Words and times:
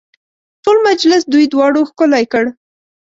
ټول 0.63 0.77
مجلس 0.87 1.21
دوی 1.33 1.45
دواړو 1.53 1.81
ښکلی 1.89 2.25
کړ. 2.31 2.45